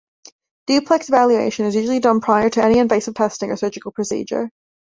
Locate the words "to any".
2.49-2.79